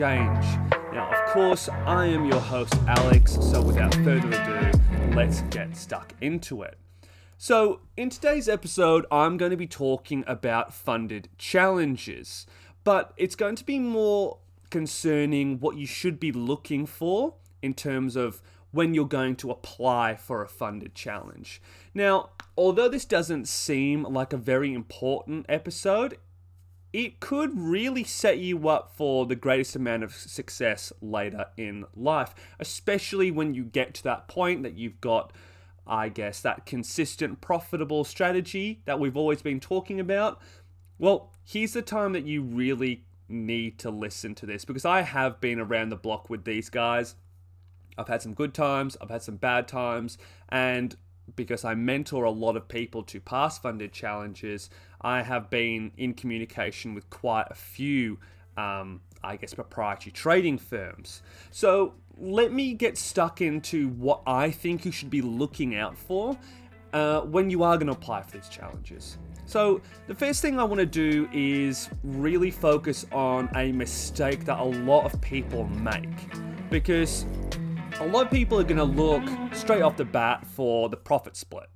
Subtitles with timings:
[0.00, 0.46] exchange.
[0.94, 4.78] Now, of course, I am your host, Alex, so without further ado,
[5.14, 6.78] let's get stuck into it.
[7.36, 12.46] So, in today's episode, I'm going to be talking about funded challenges,
[12.82, 14.38] but it's going to be more
[14.70, 18.40] concerning what you should be looking for in terms of
[18.70, 21.60] when you're going to apply for a funded challenge.
[21.92, 26.16] Now, although this doesn't seem like a very important episode,
[26.92, 32.34] it could really set you up for the greatest amount of success later in life,
[32.58, 35.32] especially when you get to that point that you've got,
[35.86, 40.40] I guess, that consistent, profitable strategy that we've always been talking about.
[40.98, 45.40] Well, here's the time that you really need to listen to this because I have
[45.40, 47.14] been around the block with these guys.
[47.96, 50.18] I've had some good times, I've had some bad times,
[50.48, 50.96] and
[51.36, 54.70] because I mentor a lot of people to pass funded challenges,
[55.00, 58.18] I have been in communication with quite a few,
[58.56, 61.22] um, I guess, proprietary trading firms.
[61.50, 66.38] So let me get stuck into what I think you should be looking out for
[66.92, 69.18] uh, when you are going to apply for these challenges.
[69.46, 74.60] So, the first thing I want to do is really focus on a mistake that
[74.60, 76.08] a lot of people make
[76.70, 77.26] because
[78.00, 79.22] a lot of people are going to look
[79.54, 81.68] straight off the bat for the profit split.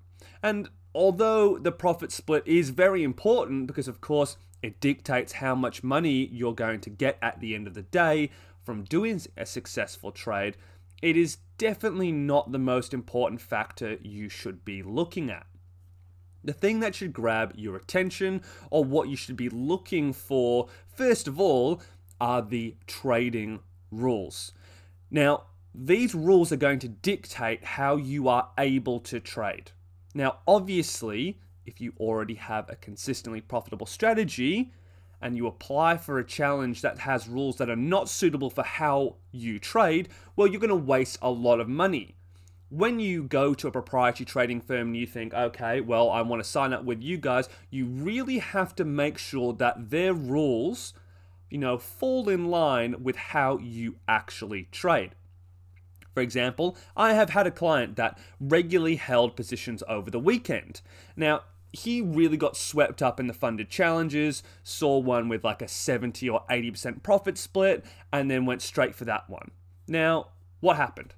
[0.42, 5.84] And although the profit split is very important because, of course, it dictates how much
[5.84, 8.30] money you're going to get at the end of the day
[8.62, 10.56] from doing a successful trade,
[11.02, 15.46] it is definitely not the most important factor you should be looking at.
[16.42, 21.28] The thing that should grab your attention, or what you should be looking for, first
[21.28, 21.82] of all,
[22.18, 24.52] are the trading rules.
[25.10, 25.44] Now,
[25.74, 29.72] these rules are going to dictate how you are able to trade.
[30.14, 34.72] Now, obviously, if you already have a consistently profitable strategy
[35.20, 39.16] and you apply for a challenge that has rules that are not suitable for how
[39.32, 42.14] you trade, well, you're going to waste a lot of money.
[42.68, 46.42] When you go to a proprietary trading firm and you think, okay, well, I want
[46.42, 50.92] to sign up with you guys, you really have to make sure that their rules,
[51.50, 55.14] you know, fall in line with how you actually trade.
[56.14, 60.80] For example, I have had a client that regularly held positions over the weekend.
[61.16, 61.42] Now,
[61.72, 66.28] he really got swept up in the funded challenges, saw one with like a 70
[66.30, 69.50] or 80% profit split, and then went straight for that one.
[69.88, 70.28] Now,
[70.60, 71.14] what happened?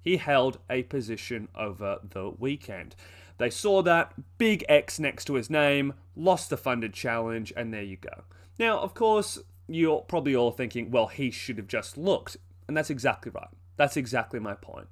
[0.00, 2.96] He held a position over the weekend.
[3.36, 7.82] They saw that big X next to his name, lost the funded challenge, and there
[7.82, 8.24] you go.
[8.58, 9.38] Now, of course,
[9.68, 12.38] you're probably all thinking, well, he should have just looked.
[12.66, 13.48] And that's exactly right.
[13.78, 14.88] That's exactly my point.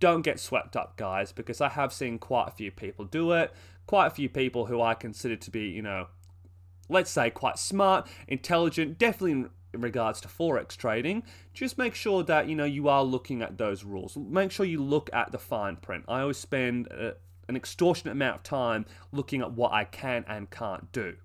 [0.00, 3.54] Don't get swept up, guys, because I have seen quite a few people do it.
[3.86, 6.08] Quite a few people who I consider to be, you know,
[6.90, 11.22] let's say quite smart, intelligent, definitely in regards to forex trading.
[11.52, 14.16] Just make sure that you know you are looking at those rules.
[14.16, 16.04] Make sure you look at the fine print.
[16.08, 17.14] I always spend a, uh,
[17.48, 21.16] an extortionate amount of time looking at what I can and can't do.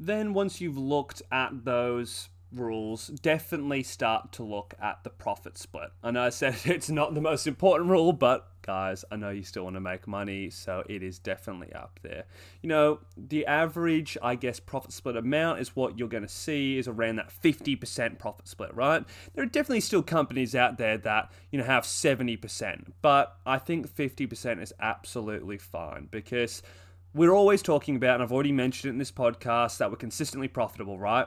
[0.00, 5.90] Then once you've looked at those rules, definitely start to look at the profit split.
[6.02, 9.42] I know I said it's not the most important rule, but guys, I know you
[9.42, 12.24] still want to make money, so it is definitely up there.
[12.62, 16.78] You know, the average, I guess, profit split amount is what you're going to see
[16.78, 19.04] is around that 50% profit split, right?
[19.34, 23.92] There are definitely still companies out there that, you know, have 70%, but I think
[23.92, 26.62] 50% is absolutely fine because
[27.14, 30.48] we're always talking about, and I've already mentioned it in this podcast, that we're consistently
[30.48, 31.26] profitable, right?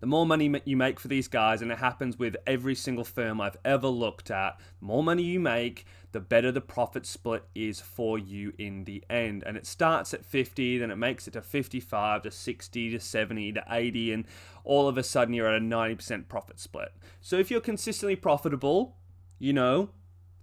[0.00, 3.40] The more money you make for these guys, and it happens with every single firm
[3.40, 7.80] I've ever looked at, the more money you make, the better the profit split is
[7.80, 9.42] for you in the end.
[9.46, 13.52] And it starts at 50, then it makes it to 55, to 60, to 70,
[13.52, 14.24] to 80, and
[14.64, 16.92] all of a sudden you're at a 90% profit split.
[17.20, 18.96] So if you're consistently profitable,
[19.38, 19.90] you know,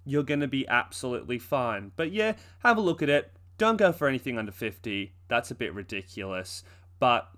[0.06, 1.92] you're going to be absolutely fine.
[1.96, 3.32] But yeah, have a look at it.
[3.58, 5.14] Don't go for anything under 50.
[5.28, 6.64] That's a bit ridiculous.
[7.00, 7.30] But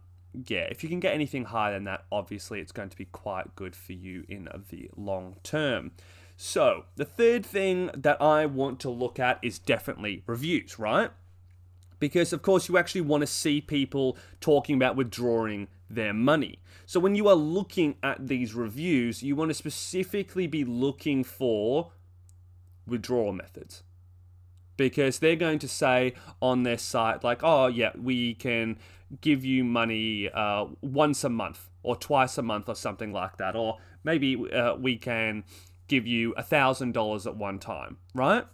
[0.48, 3.56] yeah, if you can get anything higher than that, obviously it's going to be quite
[3.56, 5.92] good for you in the long term.
[6.38, 11.12] So, the third thing that I want to look at is definitely reviews, right?
[11.98, 16.60] Because, of course, you actually want to see people talking about withdrawing their money.
[16.86, 21.94] So, when you are looking at these reviews, you want to specifically be looking for
[22.86, 23.84] withdrawal methods
[24.78, 28.78] because they're going to say on their site like oh yeah we can
[29.22, 33.56] give you money uh, once a month or twice a month or something like that
[33.56, 35.44] or maybe uh, we can
[35.88, 38.46] give you a thousand dollars at one time right?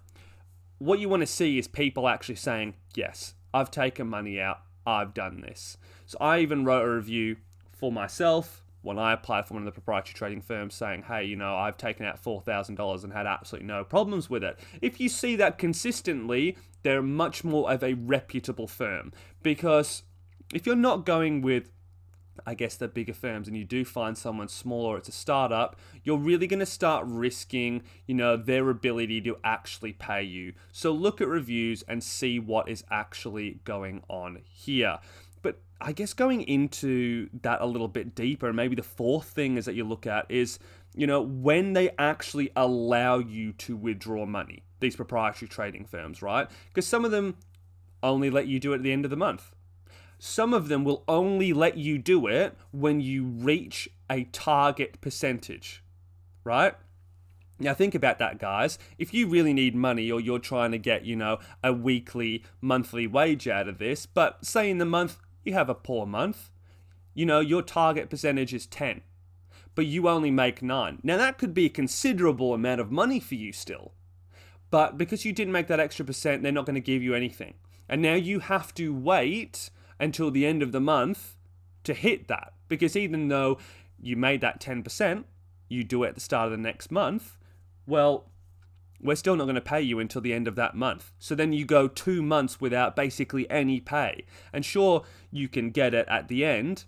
[0.79, 5.13] What you want to see is people actually saying yes i've taken money out i've
[5.13, 5.77] done this.
[6.05, 7.37] So i even wrote a review
[7.71, 11.35] for myself when I applied for one of the proprietary trading firms saying, hey, you
[11.35, 14.59] know, I've taken out $4,000 and had absolutely no problems with it.
[14.81, 19.13] If you see that consistently, they're much more of a reputable firm
[19.43, 20.03] because
[20.53, 21.69] if you're not going with
[22.45, 26.17] I guess the bigger firms and you do find someone smaller, it's a startup, you're
[26.17, 30.53] really going to start risking, you know, their ability to actually pay you.
[30.71, 34.99] So look at reviews and see what is actually going on here.
[35.81, 39.75] I guess going into that a little bit deeper, maybe the fourth thing is that
[39.75, 40.59] you look at is,
[40.95, 46.47] you know, when they actually allow you to withdraw money, these proprietary trading firms, right?
[46.67, 47.37] Because some of them
[48.03, 49.51] only let you do it at the end of the month
[50.23, 55.83] some of them will only let you do it when you reach a target percentage,
[56.43, 56.75] right?
[57.57, 58.77] Now, think about that, guys.
[58.99, 63.07] If you really need money or you're trying to get, you know, a weekly, monthly
[63.07, 66.49] wage out of this, but say in the month you have a poor month,
[67.13, 69.01] you know, your target percentage is 10,
[69.75, 70.99] but you only make 9.
[71.03, 73.93] Now, that could be a considerable amount of money for you still.
[74.69, 77.55] But because you didn't make that extra percent, they're not going to give you anything.
[77.89, 81.35] And now you have to wait until the end of the month
[81.83, 82.53] to hit that.
[82.69, 83.57] Because even though
[83.99, 85.25] you made that 10%,
[85.67, 87.37] you do it at the start of the next month,
[87.85, 88.30] well,
[89.01, 91.11] we're still not going to pay you until the end of that month.
[91.19, 94.25] So then you go two months without basically any pay.
[94.53, 96.85] And sure, you can get it at the end,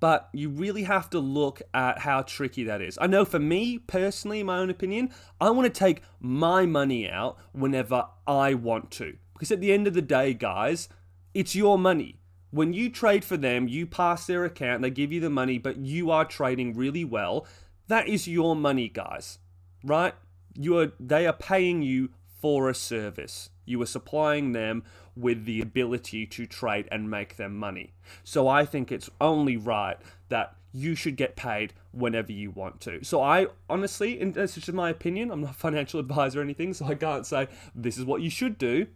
[0.00, 2.98] but you really have to look at how tricky that is.
[3.00, 5.10] I know for me personally, my own opinion,
[5.40, 9.16] I want to take my money out whenever I want to.
[9.32, 10.88] Because at the end of the day, guys,
[11.32, 12.20] it's your money.
[12.50, 15.78] When you trade for them, you pass their account, they give you the money, but
[15.78, 17.46] you are trading really well.
[17.88, 19.38] That is your money, guys.
[19.82, 20.14] Right?
[20.54, 22.10] You are they are paying you
[22.40, 23.50] for a service.
[23.64, 24.84] You are supplying them
[25.16, 27.94] with the ability to trade and make them money.
[28.22, 29.96] So I think it's only right
[30.28, 33.02] that you should get paid whenever you want to.
[33.04, 36.42] So I honestly, and this is just my opinion, I'm not a financial advisor or
[36.42, 38.88] anything, so I can't say this is what you should do.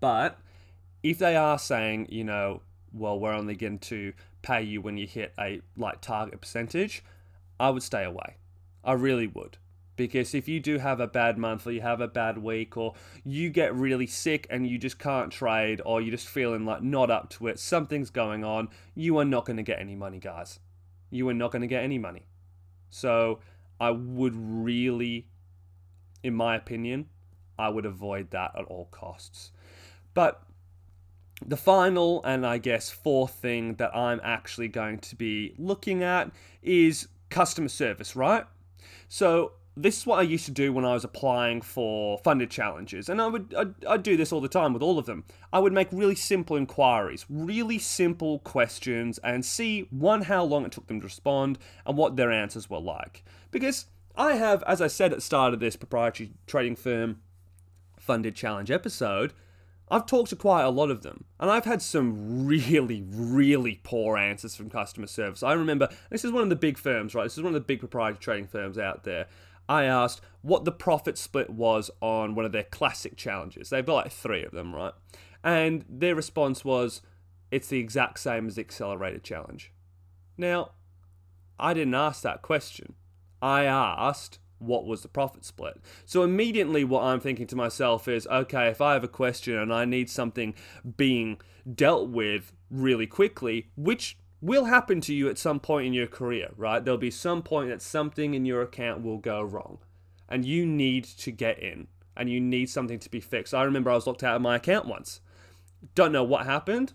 [0.00, 0.38] But
[1.02, 2.62] if they are saying, you know,
[2.92, 4.12] well, we're only going to
[4.42, 7.04] pay you when you hit a like target percentage,
[7.58, 8.36] I would stay away.
[8.82, 9.58] I really would.
[9.96, 12.94] Because if you do have a bad month or you have a bad week or
[13.24, 17.10] you get really sick and you just can't trade or you're just feeling like not
[17.10, 20.58] up to it, something's going on, you are not going to get any money, guys.
[21.10, 22.26] You are not going to get any money.
[22.88, 23.40] So
[23.78, 25.26] I would really,
[26.22, 27.06] in my opinion,
[27.58, 29.52] I would avoid that at all costs.
[30.14, 30.42] But
[31.44, 36.30] the final and I guess fourth thing that I'm actually going to be looking at
[36.62, 38.44] is customer service, right?
[39.08, 43.08] So this is what I used to do when I was applying for funded challenges,
[43.08, 45.24] and I would I'd, I'd, do this all the time with all of them.
[45.52, 50.72] I would make really simple inquiries, really simple questions, and see one how long it
[50.72, 53.24] took them to respond and what their answers were like.
[53.50, 53.86] Because
[54.16, 57.20] I have, as I said at the start of this proprietary trading firm
[57.98, 59.32] funded challenge episode,
[59.90, 64.16] I've talked to quite a lot of them, and I've had some really, really poor
[64.16, 65.42] answers from customer service.
[65.42, 67.24] I remember this is one of the big firms, right?
[67.24, 69.26] This is one of the big proprietary trading firms out there.
[69.70, 73.70] I asked what the profit split was on one of their classic challenges.
[73.70, 74.92] They've got like three of them, right?
[75.44, 77.02] And their response was,
[77.52, 79.72] it's the exact same as the accelerated challenge.
[80.36, 80.72] Now,
[81.58, 82.94] I didn't ask that question.
[83.40, 85.80] I asked, what was the profit split.
[86.04, 89.72] So immediately what I'm thinking to myself is, okay, if I have a question and
[89.72, 90.54] I need something
[90.96, 91.40] being
[91.72, 96.50] dealt with really quickly, which will happen to you at some point in your career,
[96.56, 96.84] right?
[96.84, 99.78] There'll be some point that something in your account will go wrong
[100.28, 103.54] and you need to get in and you need something to be fixed.
[103.54, 105.20] I remember I was locked out of my account once.
[105.94, 106.92] Don't know what happened.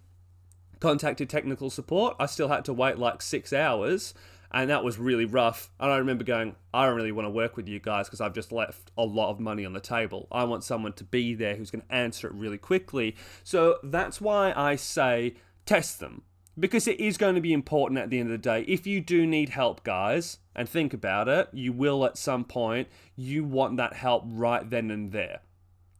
[0.80, 2.16] Contacted technical support.
[2.20, 4.14] I still had to wait like six hours
[4.52, 5.70] and that was really rough.
[5.80, 8.34] And I remember going, I don't really want to work with you guys because I've
[8.34, 10.28] just left a lot of money on the table.
[10.32, 13.16] I want someone to be there who's going to answer it really quickly.
[13.44, 15.36] So that's why I say
[15.66, 16.24] test them
[16.60, 18.62] because it is going to be important at the end of the day.
[18.62, 22.88] If you do need help, guys, and think about it, you will at some point,
[23.16, 25.42] you want that help right then and there.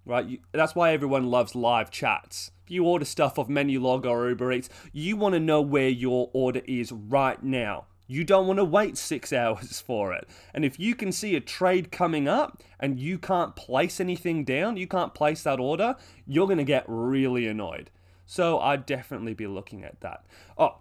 [0.06, 0.26] Right?
[0.26, 2.52] You, that's why everyone loves live chats.
[2.64, 6.30] If you order stuff off Menulog or Uber Eats, you want to know where your
[6.34, 10.28] order is right now you don't want to wait six hours for it.
[10.54, 14.78] And if you can see a trade coming up and you can't place anything down,
[14.78, 15.96] you can't place that order,
[16.28, 17.90] you're going to get really annoyed.
[18.26, 20.26] So I'd definitely be looking at that.
[20.58, 20.78] Oh,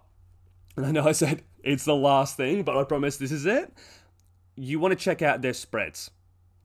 [0.75, 3.73] and I know I said it's the last thing, but I promise this is it.
[4.55, 6.11] You want to check out their spreads.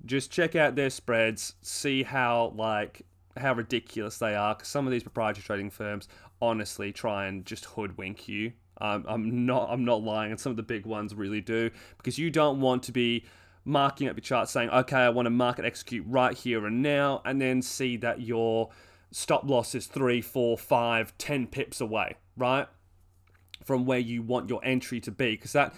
[0.04, 3.02] Just check out their spreads, see how like
[3.37, 4.54] how ridiculous they are.
[4.54, 6.08] Because some of these proprietary trading firms
[6.40, 9.68] honestly try and just hoodwink you Um, I'm not.
[9.70, 12.82] I'm not lying, and some of the big ones really do because you don't want
[12.84, 13.25] to be
[13.64, 17.20] marking up your chart saying, okay, I want to market execute right here and now,
[17.26, 18.70] and then see that your
[19.12, 22.67] stop loss is three, four, five, ten pips away, right?
[23.64, 25.33] From where you want your entry to be.
[25.33, 25.75] Because that,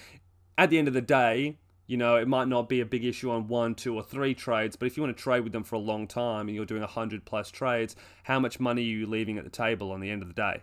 [0.58, 3.30] at the end of the day, you know, it might not be a big issue
[3.30, 5.76] on one, two, or three trades, but if you want to trade with them for
[5.76, 9.36] a long time and you're doing 100 plus trades, how much money are you leaving
[9.36, 10.62] at the table on the end of the day?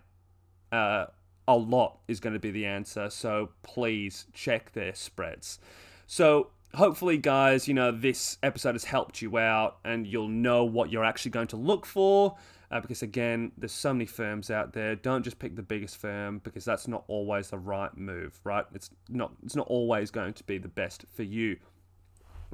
[0.71, 1.05] Uh,
[1.47, 5.59] a lot is going to be the answer, so please check their spreads.
[6.07, 10.91] So, hopefully, guys, you know, this episode has helped you out and you'll know what
[10.91, 12.37] you're actually going to look for.
[12.71, 14.95] Uh, because again, there's so many firms out there.
[14.95, 18.65] Don't just pick the biggest firm because that's not always the right move, right?
[18.75, 19.31] It's not.
[19.43, 21.57] It's not always going to be the best for you.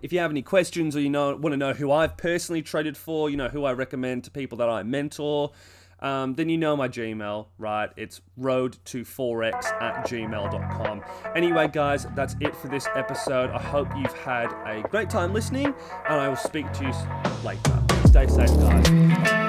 [0.01, 2.95] If you have any questions or you know want to know who I've personally traded
[2.95, 5.51] for, you know who I recommend to people that I mentor,
[5.99, 7.89] um, then you know my Gmail, right?
[7.95, 11.03] It's road to forex at gmail.com.
[11.35, 13.49] Anyway, guys, that's it for this episode.
[13.49, 15.73] I hope you've had a great time listening,
[16.07, 16.93] and I will speak to you
[17.43, 17.83] later.
[18.05, 19.44] Stay safe, guys.